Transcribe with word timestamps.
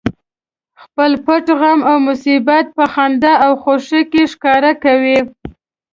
خپل 0.83 1.11
پټ 1.25 1.45
غم 1.59 1.79
او 1.89 1.95
مصیبت 2.09 2.65
په 2.77 2.83
خندا 2.93 3.33
او 3.45 3.51
خوښۍ 3.63 4.01
کې 4.11 4.23
ښکاره 4.31 4.71
کوي 4.83 5.19